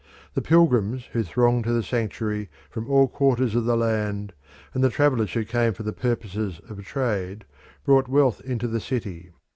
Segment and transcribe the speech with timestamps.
[0.33, 4.33] The pilgrims who thronged to the sanctuary from all quarters of the land,
[4.73, 7.45] and the travellers who came for the purposes of trade,
[7.85, 9.29] brought wealth into the city.